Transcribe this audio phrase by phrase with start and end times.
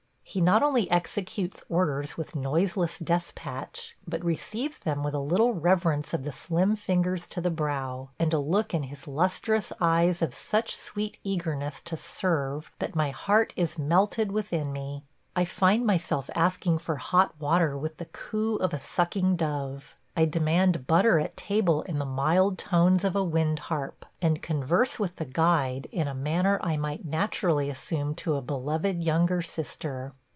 [0.23, 6.13] He not only executes orders with noiseless despatch, but receives them with a little reverence
[6.13, 10.33] of the slim fingers to the brow, and a look in his lustrous eyes of
[10.33, 15.03] such sweet eagerness to serve that my heart is melted within me.
[15.35, 20.23] I find myself asking for hot water with the coo of a sucking dove; I
[20.23, 25.17] demand butter at table in the mild tones of a wind harp, and converse with
[25.17, 30.13] the guide in a manner I might naturally assume to a beloved younger sister.